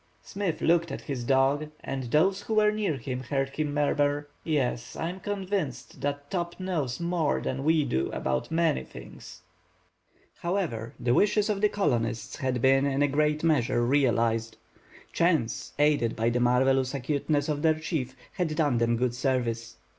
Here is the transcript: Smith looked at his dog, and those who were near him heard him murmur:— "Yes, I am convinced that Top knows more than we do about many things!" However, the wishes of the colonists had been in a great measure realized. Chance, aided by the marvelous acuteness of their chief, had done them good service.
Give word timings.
Smith 0.23 0.61
looked 0.61 0.91
at 0.91 1.01
his 1.01 1.23
dog, 1.23 1.69
and 1.81 2.05
those 2.05 2.41
who 2.41 2.55
were 2.55 2.71
near 2.71 2.97
him 2.97 3.19
heard 3.19 3.49
him 3.49 3.71
murmur:— 3.71 4.27
"Yes, 4.43 4.95
I 4.95 5.09
am 5.11 5.19
convinced 5.19 6.01
that 6.01 6.31
Top 6.31 6.59
knows 6.59 6.99
more 6.99 7.39
than 7.39 7.63
we 7.63 7.83
do 7.85 8.09
about 8.09 8.49
many 8.49 8.83
things!" 8.83 9.43
However, 10.39 10.95
the 10.99 11.13
wishes 11.13 11.51
of 11.51 11.61
the 11.61 11.69
colonists 11.69 12.37
had 12.37 12.63
been 12.63 12.87
in 12.87 13.03
a 13.03 13.07
great 13.07 13.43
measure 13.43 13.85
realized. 13.85 14.57
Chance, 15.13 15.73
aided 15.77 16.15
by 16.15 16.31
the 16.31 16.39
marvelous 16.39 16.95
acuteness 16.95 17.47
of 17.47 17.61
their 17.61 17.77
chief, 17.79 18.15
had 18.31 18.55
done 18.55 18.79
them 18.79 18.97
good 18.97 19.13
service. 19.13 19.77